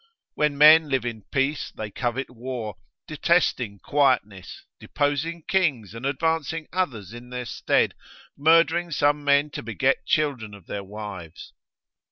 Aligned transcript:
When 0.33 0.57
men 0.57 0.89
live 0.89 1.05
in 1.05 1.25
peace, 1.31 1.69
they 1.71 1.91
covet 1.91 2.31
war, 2.31 2.77
detesting 3.07 3.77
quietness, 3.77 4.65
deposing 4.79 5.43
kings, 5.47 5.93
and 5.93 6.07
advancing 6.07 6.67
others 6.73 7.13
in 7.13 7.29
their 7.29 7.45
stead, 7.45 7.93
murdering 8.35 8.89
some 8.89 9.23
men 9.23 9.51
to 9.51 9.61
beget 9.61 10.07
children 10.07 10.55
of 10.55 10.65
their 10.65 10.83
wives. 10.83 11.53